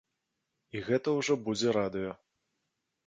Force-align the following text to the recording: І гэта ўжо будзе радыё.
І 0.79 0.81
гэта 0.87 1.13
ўжо 1.19 1.33
будзе 1.49 1.77
радыё. 1.81 2.11